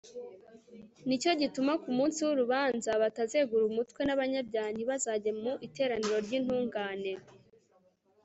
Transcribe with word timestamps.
ni 1.07 1.15
cyo 1.21 1.31
gituma 1.41 1.73
ku 1.83 1.89
munsi 1.97 2.19
w'urubanza 2.25 2.91
batazegura 3.03 3.63
umutwe, 3.67 4.01
n'abanyabyaha 4.03 4.69
ntibazajye 4.73 5.31
mu 5.41 5.53
iteraniro 5.67 6.17
ry'intungane 6.25 7.13